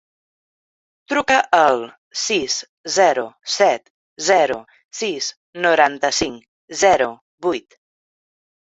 Truca 1.11 1.35
al 1.57 1.83
sis, 2.21 2.57
zero, 2.95 3.27
set, 3.57 3.93
zero, 4.31 4.59
sis, 5.03 5.31
noranta-cinc, 5.69 6.53
zero, 6.85 7.15
vuit. 7.49 7.83